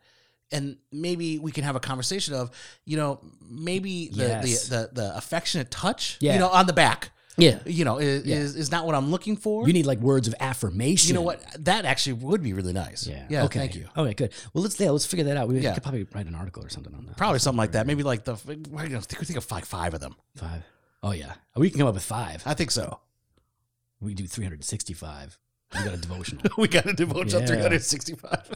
[0.51, 2.51] And maybe we can have a conversation of,
[2.85, 4.67] you know, maybe the Yes.
[4.69, 6.33] the, the the affectionate touch, Yeah.
[6.33, 7.59] you know, on the back, yeah.
[7.65, 8.37] you know, is, Yeah.
[8.37, 9.67] is is not what I'm looking for.
[9.67, 11.09] You need like words of affirmation.
[11.09, 11.41] You know what?
[11.65, 13.05] That actually would be really nice.
[13.07, 13.25] Yeah.
[13.29, 13.43] Yeah.
[13.45, 13.59] Okay.
[13.59, 13.87] Thank you.
[13.95, 14.13] Okay.
[14.13, 14.33] Good.
[14.53, 15.47] Well, let's yeah, let's figure that out.
[15.47, 15.73] We Yeah.
[15.73, 17.17] could probably write an article or something on that.
[17.17, 17.85] Probably something like that.
[17.87, 18.33] Maybe like the.
[18.33, 20.15] I don't think we think of like five of them.
[20.35, 20.63] Five.
[21.03, 21.33] Oh yeah.
[21.55, 22.41] We can come up with five.
[22.45, 22.99] I think so.
[24.01, 25.39] We do 365.
[25.73, 26.43] We got a devotional.
[26.57, 27.45] we got a devote Yeah.
[27.45, 28.51] 365.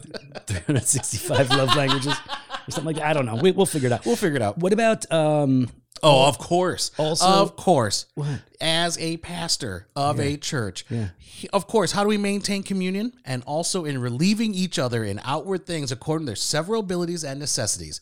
[0.46, 3.06] 365 love languages or something like that.
[3.06, 3.36] I don't know.
[3.36, 4.06] We, we'll figure it out.
[4.06, 4.58] we'll figure it out.
[4.58, 5.68] What about um
[6.02, 6.90] Oh, of course.
[6.98, 8.06] Also- of course.
[8.14, 8.40] what?
[8.60, 11.10] As a pastor of a church, Yeah.
[11.18, 13.12] he- of course, how do we maintain communion?
[13.24, 17.38] And also in relieving each other in outward things according to their several abilities and
[17.40, 18.00] necessities.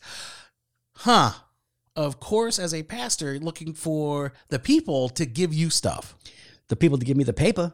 [0.97, 1.31] Huh.
[1.95, 6.15] Of course, as a pastor, looking for the people to give you stuff.
[6.69, 7.73] the people to give me the paper?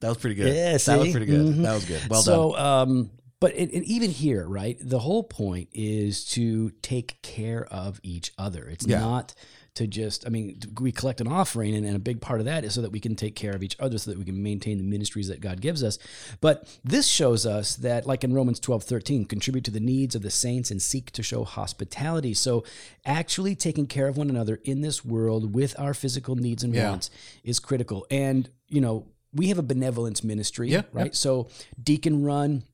[0.00, 0.54] That was pretty good.
[0.54, 1.54] Yeah, that was pretty good.
[1.54, 1.62] Mhm.
[1.62, 2.00] That was good.
[2.10, 2.24] Well done.
[2.24, 3.10] so, um,
[3.40, 4.76] but it, and even here, right?
[4.80, 8.64] The whole point is to take care of each other.
[8.68, 9.00] It's Yeah.
[9.00, 9.34] not
[9.74, 10.26] to just.
[10.26, 12.82] I mean, we collect an offering, and, and a big part of that is so
[12.82, 15.28] that we can take care of each other, so that we can maintain the ministries
[15.28, 15.96] that God gives us.
[16.40, 20.22] But this shows us that, like in Romans twelve thirteen, contribute to the needs of
[20.22, 22.34] the saints and seek to show hospitality.
[22.34, 22.64] So,
[23.06, 26.90] actually taking care of one another in this world with our physical needs and Yeah.
[26.90, 27.08] wants
[27.44, 28.06] is critical.
[28.10, 31.14] And you know, we have a benevolence ministry, Yeah, right?
[31.14, 31.48] So
[31.82, 32.64] deacon run.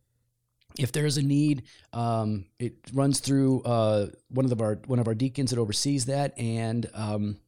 [0.79, 1.63] If there is a need,
[1.93, 6.07] um, it runs through uh, one of the, our one of our deacons that oversees
[6.07, 7.39] that, and um,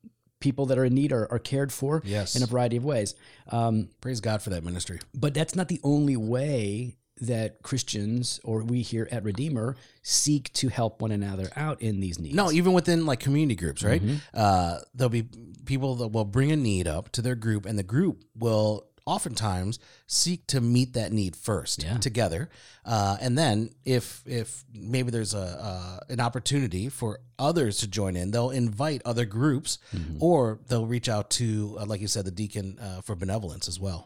[0.41, 2.37] people that are in need are, are cared for Yes.
[2.37, 3.15] in a variety of ways.
[3.51, 5.01] Um, Praise God for that ministry.
[5.15, 10.69] but that's not the only way that Christians or we here at Redeemer seek to
[10.69, 12.37] help one another out in these needs.
[12.37, 14.01] No, even within like community groups, right?
[14.01, 14.17] Mm-hmm.
[14.33, 15.27] Uh, there'll be
[15.65, 19.79] people that will bring a need up to their group, and the group will oftentimes
[20.07, 21.99] seek to meet that need first Yeah.
[21.99, 22.43] together,
[22.85, 28.17] uh, and then if if maybe there's a uh, an opportunity for others to join
[28.17, 30.23] in, they'll invite other groups, Mm-hmm.
[30.29, 31.47] or they'll reach out to,
[31.81, 34.01] uh, like you said, the deacon uh, for benevolence as well.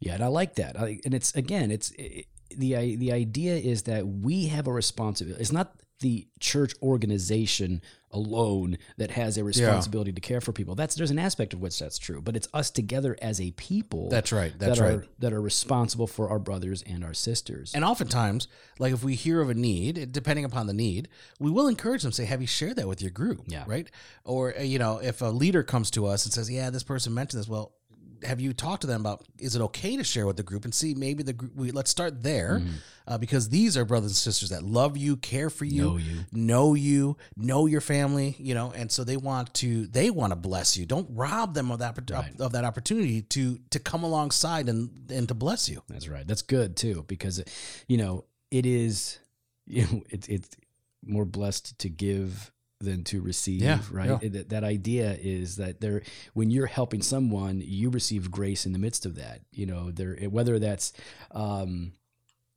[0.00, 0.72] Yeah, and I like that.
[0.78, 2.26] I, and it's again, it's it,
[2.62, 5.40] the the idea is that we have a responsibility.
[5.42, 5.68] It's not
[6.00, 7.80] the church organization
[8.14, 10.74] alone that has a responsibility to care for people.
[10.74, 14.08] That's there's an aspect of which that's true, but it's us together as a people.
[14.08, 14.52] That's right.
[14.58, 14.94] That's that right.
[14.94, 17.72] Are, that are responsible for our brothers and our sisters.
[17.74, 18.48] And oftentimes,
[18.78, 22.12] like if we hear of a need, depending upon the need, we will encourage them.
[22.12, 23.64] Say, "Have you shared that with your group?" Yeah.
[23.66, 23.90] Right.
[24.24, 27.12] Or uh, you know, if a leader comes to us and says, "Yeah, this person
[27.12, 27.73] mentioned this," well,
[28.24, 30.74] have you talked to them about is it okay to share with the group and
[30.74, 31.54] see maybe the group?
[31.54, 32.74] We, let's start there Mm-hmm.
[33.06, 36.18] uh, because these are brothers and sisters that love you, care for you, Know you.
[36.32, 40.36] know you, know your family, you know, and so they want to they want to
[40.36, 40.86] bless you.
[40.86, 42.40] Don't rob them of that Right.
[42.40, 45.82] of that opportunity to to come alongside and and to bless you.
[45.88, 46.26] That's right.
[46.26, 47.42] That's good too, because
[47.88, 49.18] you know it is.
[49.66, 50.50] You know, it's it's
[51.06, 53.62] more blessed to give than to receive.
[53.62, 54.08] Yeah, right.
[54.22, 54.28] yeah.
[54.30, 56.02] That, that idea is that there,
[56.34, 59.40] when you're helping someone, you receive grace in the midst of that.
[59.52, 60.92] You know, there whether that's.
[61.30, 61.92] Um,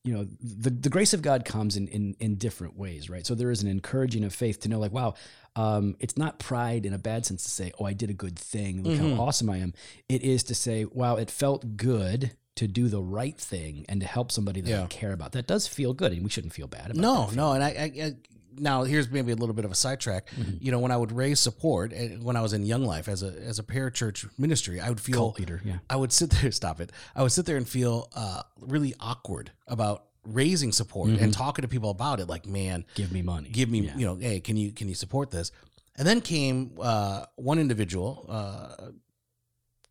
[0.04, 3.36] you know the, the grace of god comes in, in in different ways right so
[3.36, 5.16] there is an encouraging of faith to know like wow
[5.58, 8.40] um, it's not pride in a bad sense to say oh i did a good
[8.40, 9.18] thing look Mhm.
[9.18, 9.74] how awesome i am
[10.08, 14.08] it is to say wow it felt good to do the right thing and to
[14.08, 14.84] help somebody that Yeah.
[14.84, 17.02] i care about that does feel good and we shouldn't feel bad about it.
[17.02, 18.16] No, no, and I, I, I
[18.60, 20.30] now here's maybe a little bit of a sidetrack.
[20.32, 20.58] Mm-hmm.
[20.60, 23.28] You know, when I would raise support when I was in Young Life as a
[23.28, 26.52] as a parachurch ministry, I would feel cult leader yeah I would sit there.
[26.52, 26.92] Stop it.
[27.16, 31.70] I would sit there and feel uh, really awkward about raising support and talking to
[31.70, 32.28] people about it.
[32.28, 33.88] Like, man, give me money give me, Mm-hmm.
[33.88, 33.98] Yeah.
[33.98, 35.52] you know, hey, can you can you support this?
[35.96, 38.92] And then came uh, one individual, uh,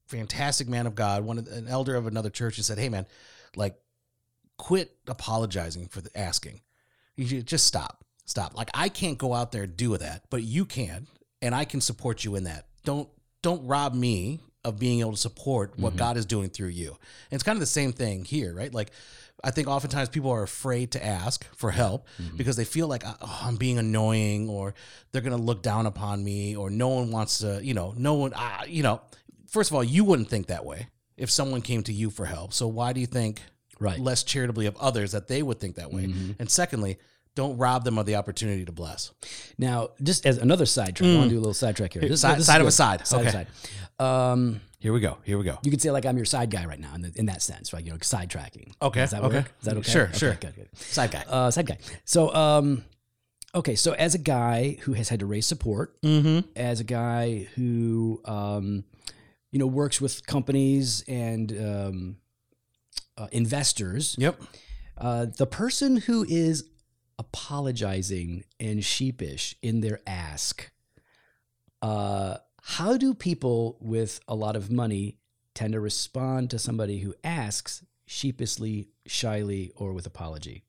[0.06, 3.06] fantastic man of God, one of, an elder of another church, and said, "Hey, man,
[3.56, 3.74] like,
[4.56, 6.60] quit apologizing for the asking.
[7.16, 8.54] You just stop, stop.
[8.56, 11.06] Like, I can't go out there and do that, but you can,
[11.40, 12.66] and I can support you in that.
[12.84, 13.08] Don't
[13.42, 16.88] don't rob me of being able to support what God is doing through you.
[17.30, 18.72] And it's kind of the same thing here, right?
[18.72, 18.90] Like."
[19.44, 22.08] I think oftentimes people are afraid to ask for help
[22.38, 24.74] because they feel like oh, I'm being annoying or
[25.12, 28.14] they're going to look down upon me or no one wants to, you know, no
[28.14, 29.02] one, uh, you know,
[29.46, 32.54] first of all, you wouldn't think that way if someone came to you for help.
[32.54, 33.42] So why do you think
[33.78, 34.00] Right.
[34.00, 36.04] less charitably of others that they would think that way?
[36.38, 36.96] And secondly,
[37.36, 39.12] don't rob them of the opportunity to bless.
[39.58, 42.02] Now, just as another sidetrack, I want to do a little sidetrack here.
[42.02, 43.06] This- side- this is side of a side.
[43.06, 43.46] Side of a Okay.
[44.00, 44.04] side.
[44.32, 45.18] Um, Here we go.
[45.24, 45.58] Here we go.
[45.62, 47.72] you could say like I'm your side guy right now in, the, in that sense,
[47.72, 47.84] right?
[47.84, 48.72] You know, sidetracking.
[48.82, 49.36] Okay, Does that okay.
[49.38, 49.52] work?
[49.60, 49.90] Is that okay?
[49.90, 50.34] Sure, Okay, sure.
[50.34, 50.68] Good, good.
[50.76, 51.24] Side guy.
[51.28, 51.78] Uh, side guy.
[52.04, 52.84] So, um,
[53.54, 53.74] okay.
[53.74, 56.48] So, as a guy who has had to raise support, Mm-hmm.
[56.56, 58.84] as a guy who, um,
[59.50, 62.16] you know, works with companies and um,
[63.16, 64.40] uh, investors, Yep.
[64.98, 66.64] uh, the person who is
[67.18, 70.70] apologizing and sheepish in their ask,
[71.82, 75.18] uh, how do people with a lot of money
[75.54, 80.62] tend to respond to somebody who asks sheepishly, shyly, or with apology?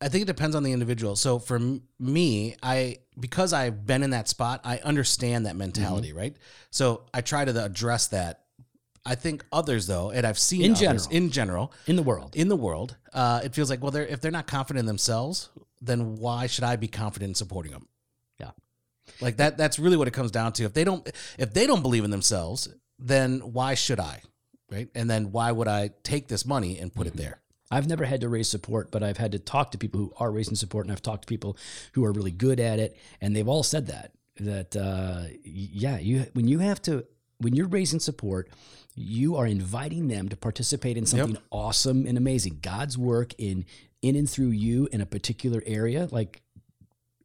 [0.00, 1.16] I think it depends on the individual.
[1.16, 1.58] So for
[1.98, 6.18] me, I because I've been in that spot, I understand that mentality, Mm-hmm.
[6.18, 6.36] right?
[6.70, 8.43] So I try to address that.
[9.06, 11.08] I think others though, and I've seen In others, general.
[11.10, 12.34] in general, In the world.
[12.36, 15.50] in the world, uh, it feels like well, they're if they're not confident in themselves,
[15.80, 17.86] then why should I be confident in supporting them?
[18.40, 18.52] Yeah.
[19.20, 19.58] like that.
[19.58, 20.64] That's really what it comes down to.
[20.64, 21.06] If they don't,
[21.38, 24.22] if they don't believe in themselves, then why should I?
[24.70, 27.40] Right, and then why would I take this money and put it there?
[27.70, 30.30] I've never had to raise support, but I've had to talk to people who are
[30.30, 31.56] raising support, and I've talked to people
[31.92, 36.26] who are really good at it, and they've all said that that uh, yeah, you
[36.32, 37.04] when you have to
[37.44, 38.48] when you're raising support,
[38.96, 42.58] you are inviting them to participate in something awesome and amazing.
[42.62, 43.64] God's work in
[44.02, 46.42] in and through you in a particular area, like,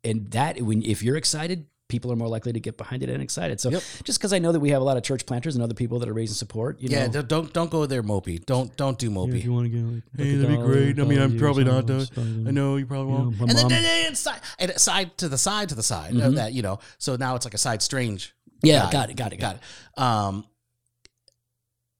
[0.04, 1.66] and that when if you're excited.
[1.90, 3.60] People are more likely to get behind it and excited.
[3.60, 3.82] So, Yep.
[4.04, 5.98] just because I know that we have a lot of church planters and other people
[5.98, 8.46] that are raising support, you Yeah, know, don't- don't don't go there, mopey.
[8.46, 9.30] Don't don't do mopey.
[9.30, 11.00] Yeah, if you want to get like, Hey, that'd be great.
[11.00, 12.08] I mean, I'm probably not done.
[12.48, 13.40] I know you probably won't.
[13.40, 16.12] my and then, mom- then, then side, and side to the side to the side
[16.12, 16.36] of mm-hmm.
[16.36, 16.78] that, you know.
[17.00, 18.36] So now it's like a side strange.
[18.62, 18.92] Yeah, guy.
[18.92, 19.56] got it, got it, got got
[19.98, 20.02] it.
[20.04, 20.46] Um,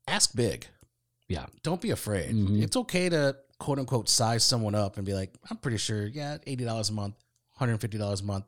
[0.08, 0.68] ask big.
[1.28, 1.46] Yeah.
[1.64, 2.32] Don't be afraid.
[2.34, 2.62] Mhm.
[2.62, 6.38] It's okay to quote unquote size someone up and be like, I'm pretty sure, yeah,
[6.48, 7.16] eighty dollars a month,
[7.56, 8.46] hundred and fifty dollars a month.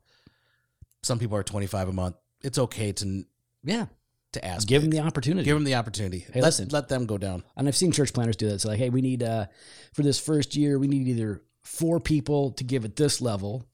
[1.04, 2.16] Some people are twenty five a month.
[2.44, 3.24] It's okay to
[3.64, 3.86] Yeah,
[4.34, 4.68] to ask.
[4.68, 5.46] give them the opportunity.
[5.46, 6.20] give them the opportunity.
[6.20, 6.70] Hey, let, listen.
[6.70, 7.44] let them go down.
[7.56, 8.56] and I've seen church planters do that.
[8.56, 9.46] It's like, hey, we need uh,
[9.94, 13.68] for this first year, we need either four people to give at this level,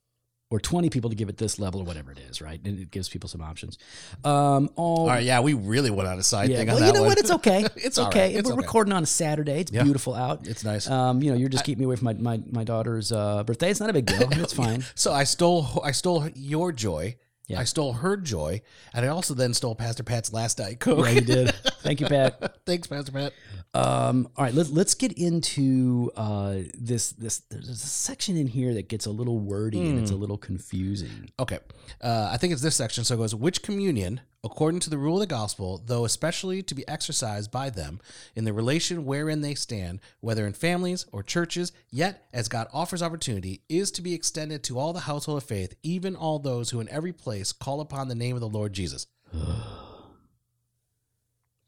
[0.50, 2.60] or twenty people to give at this level, or whatever it is, right?
[2.64, 3.78] And it gives people some options.
[4.24, 6.58] Um, all, All right, yeah, we really went on a side yeah.
[6.58, 7.10] thing Well, on you that know one.
[7.10, 7.20] what?
[7.20, 7.66] It's okay.
[7.76, 8.28] It's okay.
[8.28, 8.36] right.
[8.36, 8.62] It's We're okay.
[8.66, 9.60] recording on a Saturday.
[9.62, 9.84] It's Yeah.
[9.84, 10.48] beautiful out.
[10.48, 10.90] It's nice.
[10.90, 13.70] Um, you know, you're just keeping me away from my, my, my daughter's uh, birthday.
[13.72, 14.30] It's not a big deal.
[14.38, 14.84] It's fine.
[14.96, 17.16] So I stole I stole your joy.
[17.48, 17.62] Yeah.
[17.62, 18.62] I stole her joy,
[18.94, 21.06] and I also then stole Pastor Pat's last night coke.
[21.06, 21.56] Yeah, you did.
[21.82, 22.58] Thank you, Pat.
[22.66, 23.34] Thanks, Pastor Pat.
[23.74, 27.12] Um, all right, let, let's get into uh, this.
[27.14, 30.38] This there's a section in here that gets a little wordy and it's a little
[30.38, 31.30] confusing.
[31.40, 31.60] Okay,
[32.02, 33.04] uh, I think it's this section.
[33.06, 36.76] So it goes, which communion, according to the rule of the gospel, though especially to
[36.76, 38.00] be exercised by them
[38.36, 43.02] in the relation wherein they stand, whether in families or churches, yet as God offers
[43.04, 46.80] opportunity, is to be extended to all the household of faith, even all those who
[46.80, 49.08] in every place call upon the name of the Lord Jesus.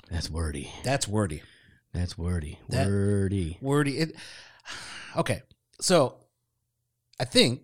[0.10, 0.72] That's wordy.
[0.84, 1.44] That's wordy.
[1.94, 2.60] That's wordy.
[2.70, 3.58] That- wordy.
[3.62, 3.98] wordy.
[3.98, 4.16] It
[5.18, 5.42] okay.
[5.82, 6.16] So
[7.20, 7.62] I think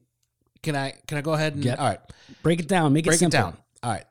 [0.62, 1.80] can I can I go ahead and Yep.
[1.80, 2.00] all right
[2.44, 2.94] Break it down.
[2.94, 3.40] Make it break it simple.
[3.40, 3.58] down.
[3.84, 4.06] All right.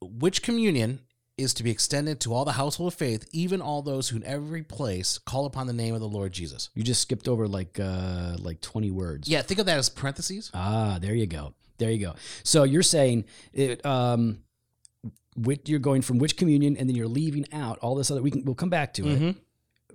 [0.00, 1.00] Which communion
[1.36, 4.24] is to be extended to all the household of faith, even all those who in
[4.24, 6.70] every place call upon the name of the Lord Jesus?
[6.74, 9.28] You just skipped over like uh, like twenty words.
[9.28, 10.50] Yeah, think of that as parentheses.
[10.54, 11.54] Ah, there you go.
[11.78, 12.14] There you go.
[12.44, 13.84] So you're saying it.
[13.84, 14.40] Um,
[15.36, 18.20] which you're going from which communion, and then you're leaving out all this other.
[18.20, 18.44] We can.
[18.44, 19.36] We'll come back to it.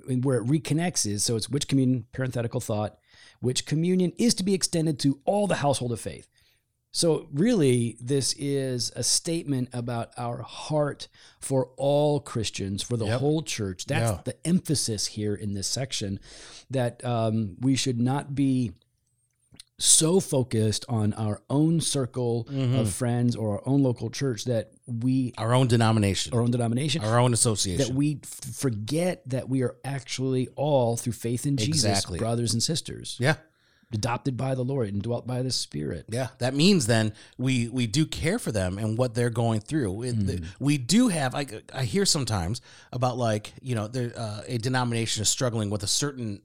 [0.09, 2.95] and where it reconnects is so it's which communion parenthetical thought
[3.39, 6.27] which communion is to be extended to all the household of faith
[6.97, 11.09] so really this is a statement about our heart
[11.41, 13.19] for all christians for the Yep.
[13.19, 14.21] whole church that's Yeah.
[14.23, 16.19] the emphasis here in this section
[16.71, 18.71] that um, we should not be
[19.77, 22.75] so focused on our own circle Mm-hmm.
[22.79, 27.03] of friends or our own local church that we Our own denomination, our own denomination
[27.03, 31.57] our own association that we f- forget that we are actually all through faith in
[31.57, 33.17] Jesus, brothers and sisters.
[33.19, 33.35] yeah,
[33.93, 36.05] adopted by the Lord and dwelt by the Spirit.
[36.09, 40.03] Yeah, that means then we we do care for them and what they're going through.
[40.03, 41.35] It- the- we do have.
[41.35, 45.83] I I hear sometimes about like you know there uh, a denomination is struggling with
[45.83, 46.41] a certain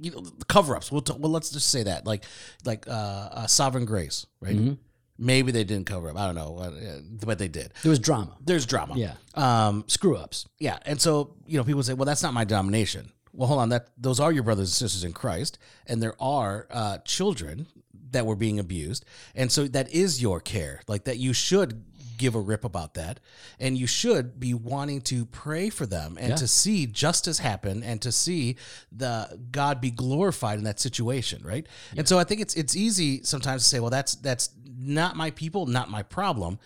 [0.00, 0.90] you know cover ups.
[0.90, 2.24] We'll t- well let's just say that like
[2.64, 4.76] like uh, uh, sovereign grace, right?
[5.16, 6.18] Maybe they didn't cover up.
[6.18, 7.72] I don't know, uh, but they did.
[7.84, 8.36] There was drama.
[8.44, 8.94] There's drama.
[8.96, 9.14] Yeah.
[9.34, 9.84] Um.
[9.86, 10.48] Screw ups.
[10.58, 10.78] Yeah.
[10.84, 13.12] And so you know people say, well, that's not my denomination.
[13.36, 13.68] Well, hold on.
[13.70, 17.66] That those are your brothers and sisters in Christ, and there are uh, children
[18.12, 20.80] that were being abused, and so that is your care.
[20.86, 21.84] Like that, you should
[22.16, 23.18] give a rip about that,
[23.58, 26.36] and you should be wanting to pray for them and Yeah.
[26.36, 28.54] to see justice happen and to see
[28.92, 31.66] the God be glorified in that situation, right?
[31.96, 35.32] And so I think it's it's easy sometimes to say, well, that's that's not my
[35.32, 36.60] people, not my problem,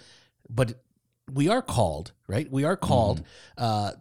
[0.50, 0.82] but
[1.32, 2.50] we are called, right?
[2.52, 3.22] We are called
[3.56, 3.92] uh,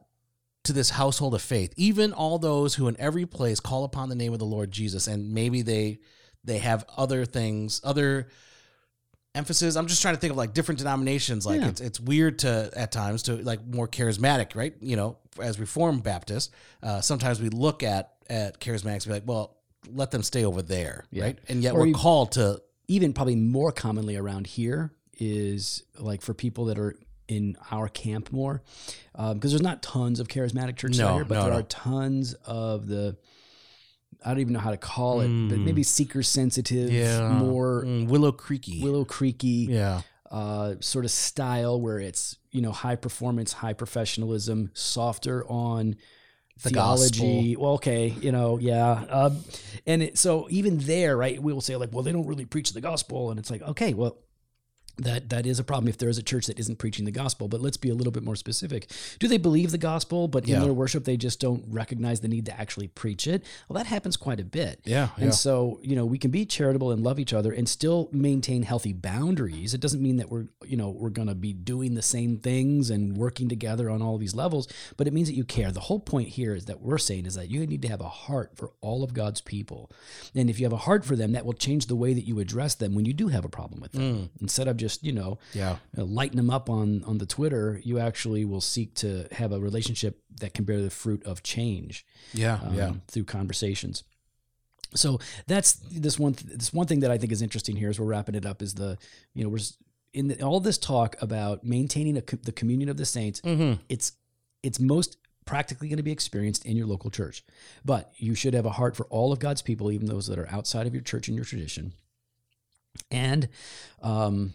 [0.67, 1.73] to this household of faith.
[1.75, 5.07] Even all those who in every place call upon the name of the Lord Jesus,
[5.07, 5.99] and maybe they
[6.43, 8.27] they have other things, other
[9.35, 9.75] emphasis.
[9.75, 11.45] I'm just trying to think of like different denominations.
[11.45, 11.67] Like Yeah.
[11.69, 14.73] it's it's weird to at times to like more charismatic, right?
[14.79, 16.51] You know, as Reformed Baptists,
[16.83, 19.57] uh, sometimes we look at at charismatics and be like, well,
[19.93, 21.37] let them stay over there, right?
[21.47, 26.21] And yet Or we're you- called to even probably more commonly around here is like
[26.21, 26.95] for people that are
[27.27, 28.61] in our camp more
[29.33, 31.59] because there's not tons of charismatic churches out here but no, there no.
[31.59, 33.15] are tons of the
[34.25, 36.89] i don't even know how to call it but maybe seeker sensitive
[37.39, 38.81] more Mm, Willow Creeky.
[38.81, 40.01] willow Creeky, yeah.
[40.31, 45.95] uh, sort of style where it's you know high performance high professionalism softer on
[46.63, 49.37] The theology well okay you know yeah um,
[49.85, 52.73] and it, so even there right we will say like well they don't really preach
[52.73, 54.17] the gospel and it's like okay well
[54.97, 57.47] that that is a problem if there is a church that isn't preaching the gospel
[57.47, 60.57] but let's be a little bit more specific do they believe the gospel but Yeah.
[60.57, 63.85] in their worship they just don't recognize the need to actually preach it well that
[63.87, 65.09] happens quite a bit Yeah.
[65.17, 68.63] and so, you know, we can be charitable and love each other and still maintain
[68.63, 69.73] healthy boundaries.
[69.73, 72.89] It doesn't mean that we're, you know, we're going to be doing the same things
[72.89, 75.71] and working together on all these levels, but it means that you care.
[75.71, 78.09] The whole point here is that we're saying is that you need to have a
[78.09, 79.91] heart for all of God's people.
[80.33, 82.39] And if you have a heart for them, that will change the way that you
[82.39, 84.01] address them when you do have a problem with them.
[84.01, 84.29] Mm.
[84.41, 85.77] Instead of just, you know, Yeah.
[85.97, 89.59] uh, lighting them up on on the Twitter, you actually will seek to have a
[89.59, 92.59] relationship that can bear the fruit of change Yeah.
[92.63, 92.93] um, yeah.
[93.07, 94.03] through conversations.
[94.95, 96.35] So that's this one.
[96.43, 98.73] This one thing that I think is interesting here as we're wrapping it up is
[98.75, 98.97] the
[99.33, 99.59] you know we're
[100.13, 103.41] in the, all this talk about maintaining a, co- the communion of the saints.
[103.41, 103.81] Mm-hmm.
[103.89, 104.13] It's
[104.63, 107.43] it's most practically going to be experienced in your local church,
[107.85, 110.47] but you should have a heart for all of God's people, even those that are
[110.49, 111.93] outside of your church and your tradition.
[113.11, 113.47] And
[114.01, 114.53] um,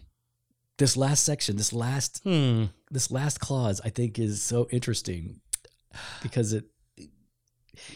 [0.77, 2.65] this last section, this last Hmm.
[2.91, 5.41] this last clause I think is so interesting
[6.21, 6.65] because it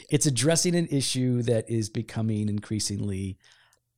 [0.09, 3.37] it's addressing an issue that is becoming increasingly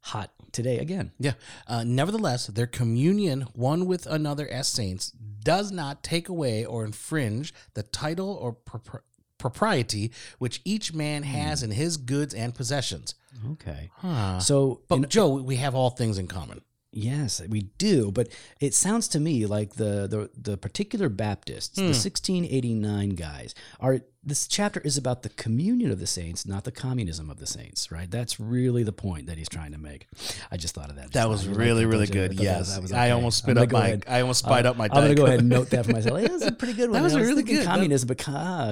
[0.02, 1.12] hot today again.
[1.20, 1.34] Yeah.
[1.68, 7.54] Uh, nevertheless, their communion one with another as saints does not take away or infringe
[7.74, 9.02] the title or propri-
[9.38, 13.16] propriety which each man has in his goods and possessions.
[13.52, 13.90] Okay.
[13.98, 14.40] Huh.
[14.40, 16.62] So But in- Joe, we have all things in common.
[16.92, 21.82] Yes, we do, but it sounds to me like the the, the particular Baptists, the
[21.82, 21.88] hmm.
[21.88, 27.30] 1689 guys, are this chapter is about the communion of the saints, not the communism
[27.30, 28.12] of the saints, right?
[28.12, 30.08] That's really the point that he's trying to make.
[30.52, 31.14] I just thought of that.
[31.14, 32.16] That was really, really don't?
[32.24, 32.32] I good.
[32.32, 33.12] that was- Yes, that was I okay.
[33.12, 33.86] almost I'm spit up my.
[33.88, 34.04] ahead.
[34.08, 34.86] I almost spied up my.
[34.86, 36.20] I'm gonna go ahead and note that for myself.
[36.20, 36.94] Hey, was a pretty good one.
[37.00, 37.66] That was I really good.
[37.66, 38.18] Communism, but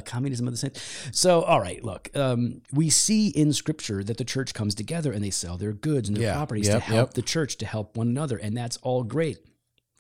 [0.06, 0.82] communism of the saints.
[1.14, 5.24] So, all right, look, um, we see in Scripture that the church comes together and
[5.24, 6.34] they sell their goods and their Yeah.
[6.36, 7.14] properties to help yep.
[7.14, 9.38] the church to help one another, and that's all great.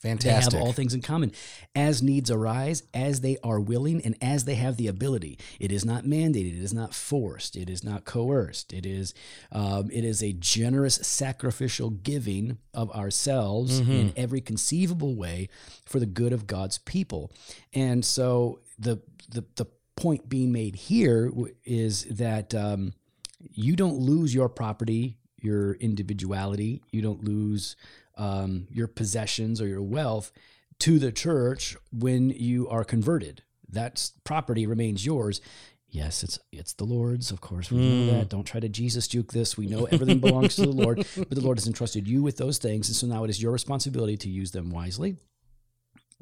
[0.02, 0.54] They Fantastic.
[0.54, 1.32] have all things in common.
[1.76, 5.40] As needs arise, as they are willing, and as they have the ability.
[5.60, 6.58] It is not mandated.
[6.58, 7.56] It is not forced.
[7.56, 8.74] It is not coerced.
[8.74, 9.16] It is,
[9.52, 15.50] um, it is a generous sacrificial giving of ourselves in every conceivable way
[15.86, 17.32] for the good of God's people.
[17.74, 21.32] And so the the the point being made here
[21.66, 22.94] is that um,
[23.40, 26.84] you don't lose your property, your individuality.
[26.92, 27.76] You don't lose
[28.18, 30.32] um, your possessions or your wealth
[30.80, 33.44] to the church when you are converted.
[33.70, 35.42] That property remains yours.
[35.90, 37.72] Yes, it's it's the Lord's, of course.
[37.72, 38.30] We know that.
[38.30, 39.58] Don't try to Jesus juke this.
[39.58, 42.58] We know everything belongs to the Lord, but the Lord has entrusted you with those
[42.58, 45.16] things, and so now it is your responsibility to use them wisely,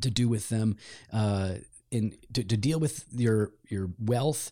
[0.01, 0.77] to do with them,
[1.11, 1.55] uh,
[1.89, 4.51] in to, to deal with your your wealth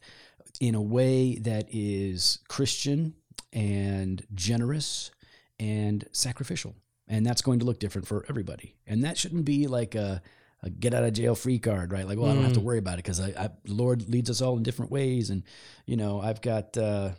[0.59, 3.13] in a way that is Christian
[3.51, 5.11] and generous
[5.59, 6.75] and sacrificial.
[7.13, 8.75] And that's going to look different for everybody.
[8.87, 10.21] And that shouldn't be like a,
[10.63, 12.07] a get out of jail free card, right?
[12.07, 14.29] Like, well, I don't have to worry about it because I, I, the Lord leads
[14.29, 15.29] us all in different ways.
[15.29, 15.43] And,
[15.85, 17.11] you know, I've got, uh,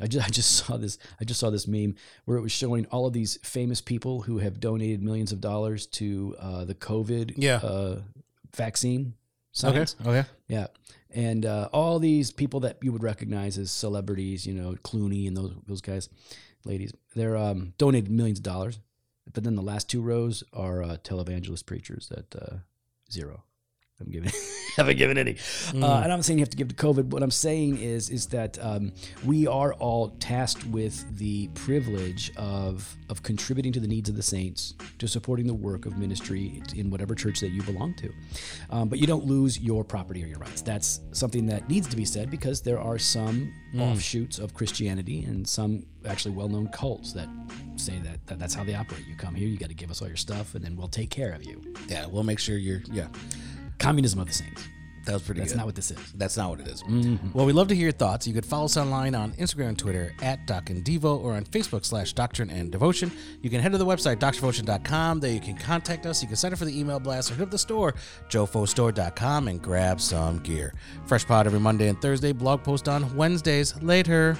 [0.00, 1.94] I just I just saw this I just saw this meme
[2.24, 5.86] where it was showing all of these famous people who have donated millions of dollars
[5.98, 7.56] to uh, the COVID Yeah.
[7.62, 8.00] uh,
[8.56, 9.14] vaccine
[9.54, 9.72] Okay.
[9.74, 9.96] science.
[10.04, 10.24] Okay.
[10.48, 10.66] Yeah,
[11.10, 15.36] and uh, all these people that you would recognize as celebrities, you know, Clooney and
[15.36, 16.08] those those guys,
[16.64, 18.78] ladies, they're um, donated millions of dollars,
[19.30, 22.56] but then the last two rows are uh, televangelist preachers that uh,
[23.10, 23.44] zero.
[24.00, 24.32] I'm giving,
[24.76, 25.36] haven't given any.
[25.68, 27.04] Uh, and I'm not saying you have to give to COVID.
[27.06, 28.92] What I'm saying is, is that um,
[29.24, 34.22] we are all tasked with the privilege of of contributing to the needs of the
[34.22, 38.10] saints, to supporting the work of ministry in whatever church that you belong to.
[38.70, 40.62] Um, but you don't lose your property or your rights.
[40.62, 45.46] That's something that needs to be said because there are some offshoots of Christianity and
[45.48, 47.28] some actually well-known cults that
[47.76, 49.06] say that, that that's how they operate.
[49.06, 51.10] You come here, you got to give us all your stuff, and then we'll take
[51.10, 51.74] care of you.
[51.88, 52.82] Yeah, we'll make sure you're.
[52.90, 53.08] Yeah,
[53.82, 54.68] Communism of the saints.
[55.04, 55.58] that was pretty That's good.
[55.58, 56.12] not what this is.
[56.14, 56.82] That's not what it is.
[56.84, 57.32] Mm-hmm.
[57.36, 58.26] Well, we love to hear your thoughts.
[58.26, 61.44] You could follow us online on Instagram and Twitter at Doc and Devo or on
[61.44, 63.10] Facebook slash Doctrine and Devotion.
[63.40, 65.18] You can head to the website, doctrinedevotion.com.
[65.18, 66.22] There you can contact us.
[66.22, 67.94] You can sign up for the email blast or hit up the store,
[68.28, 70.72] jofostore.com, and grab some gear.
[71.06, 73.74] Fresh pod every Monday and Thursday, blog post on Wednesdays.
[73.82, 74.36] Later.